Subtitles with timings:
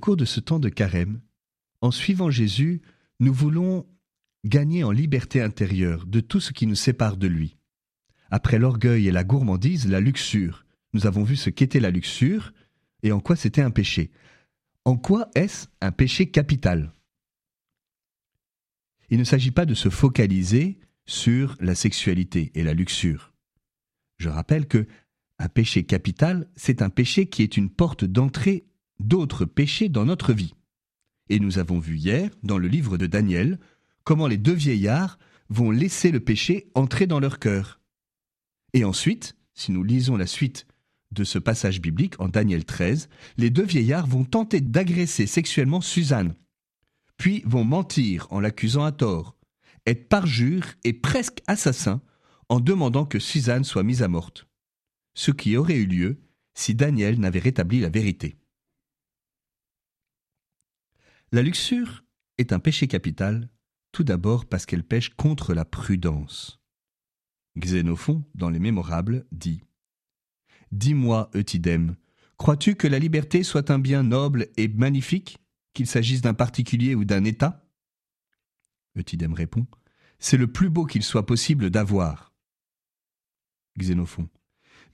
[0.00, 1.20] cours de ce temps de carême,
[1.80, 2.82] en suivant Jésus,
[3.20, 3.86] nous voulons
[4.44, 7.56] gagner en liberté intérieure de tout ce qui nous sépare de lui.
[8.30, 10.64] Après l'orgueil et la gourmandise, la luxure.
[10.92, 12.52] Nous avons vu ce qu'était la luxure
[13.02, 14.10] et en quoi c'était un péché.
[14.84, 16.92] En quoi est-ce un péché capital?
[19.10, 23.32] Il ne s'agit pas de se focaliser sur la sexualité et la luxure.
[24.18, 24.86] Je rappelle que
[25.38, 28.69] un péché capital, c'est un péché qui est une porte d'entrée
[29.00, 30.54] d'autres péchés dans notre vie.
[31.28, 33.58] Et nous avons vu hier, dans le livre de Daniel,
[34.04, 35.18] comment les deux vieillards
[35.48, 37.80] vont laisser le péché entrer dans leur cœur.
[38.72, 40.66] Et ensuite, si nous lisons la suite
[41.12, 46.34] de ce passage biblique en Daniel 13, les deux vieillards vont tenter d'agresser sexuellement Suzanne,
[47.16, 49.36] puis vont mentir en l'accusant à tort,
[49.86, 52.00] être parjure et presque assassin
[52.48, 54.46] en demandant que Suzanne soit mise à morte,
[55.14, 56.20] ce qui aurait eu lieu
[56.54, 58.39] si Daniel n'avait rétabli la vérité.
[61.32, 62.02] La luxure
[62.38, 63.48] est un péché capital,
[63.92, 66.60] tout d'abord parce qu'elle pêche contre la prudence.
[67.56, 69.62] Xénophon, dans les Mémorables, dit
[70.72, 71.94] Dis-moi, Eutydème,
[72.36, 75.38] crois-tu que la liberté soit un bien noble et magnifique,
[75.72, 77.64] qu'il s'agisse d'un particulier ou d'un État?
[78.96, 79.68] Eutydème répond
[80.18, 82.32] C'est le plus beau qu'il soit possible d'avoir.
[83.78, 84.28] Xénophon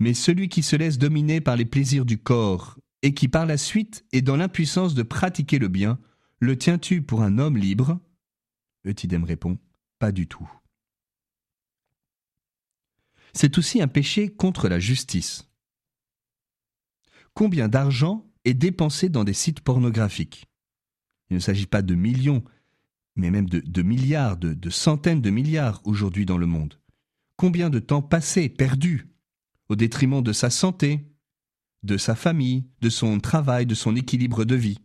[0.00, 3.56] Mais celui qui se laisse dominer par les plaisirs du corps et qui par la
[3.56, 5.98] suite est dans l'impuissance de pratiquer le bien,
[6.38, 7.98] le tiens-tu pour un homme libre?
[8.84, 9.58] Eutydème répond
[9.98, 10.48] Pas du tout.
[13.32, 15.48] C'est aussi un péché contre la justice.
[17.34, 20.46] Combien d'argent est dépensé dans des sites pornographiques?
[21.30, 22.44] Il ne s'agit pas de millions,
[23.14, 26.80] mais même de, milliards, de, de centaines de milliards aujourd'hui dans le monde.
[27.36, 29.08] Combien de temps passé, perdu,
[29.68, 31.12] au détriment de sa santé,
[31.82, 34.78] de sa famille, de son travail, de son équilibre de vie?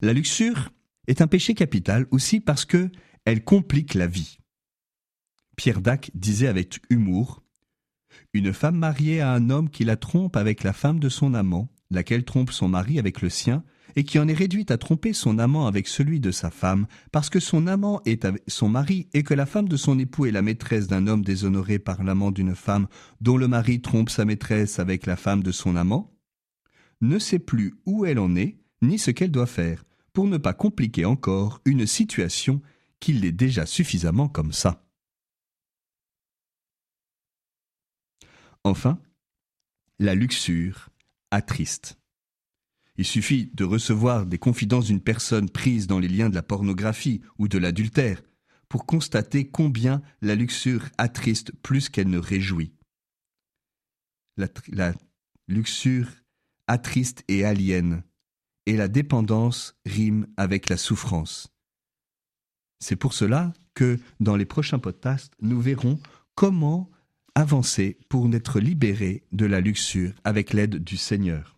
[0.00, 0.70] La luxure
[1.06, 2.90] est un péché capital aussi parce que
[3.24, 4.38] elle complique la vie.
[5.56, 7.42] Pierre Dac disait avec humour
[8.32, 11.68] Une femme mariée à un homme qui la trompe avec la femme de son amant,
[11.90, 13.64] laquelle trompe son mari avec le sien,
[13.96, 17.30] et qui en est réduite à tromper son amant avec celui de sa femme, parce
[17.30, 20.42] que son amant est son mari et que la femme de son époux est la
[20.42, 22.88] maîtresse d'un homme déshonoré par l'amant d'une femme
[23.20, 26.12] dont le mari trompe sa maîtresse avec la femme de son amant,
[27.00, 30.54] ne sait plus où elle en est, ni ce qu'elle doit faire, pour ne pas
[30.54, 32.62] compliquer encore une situation
[33.00, 34.84] qui l'est déjà suffisamment comme ça.
[38.62, 38.98] Enfin,
[39.98, 40.88] la luxure
[41.30, 41.98] attriste.
[42.96, 47.20] Il suffit de recevoir des confidences d'une personne prise dans les liens de la pornographie
[47.38, 48.22] ou de l'adultère
[48.68, 52.72] pour constater combien la luxure attriste plus qu'elle ne réjouit.
[54.36, 54.94] La,
[55.46, 56.08] luxure
[56.66, 58.02] attriste et aliène
[58.66, 61.48] et la dépendance rime avec la souffrance.
[62.80, 65.98] C'est pour cela que dans les prochains podcasts, nous verrons
[66.34, 66.90] comment
[67.34, 71.53] avancer pour être libéré de la luxure avec l'aide du Seigneur.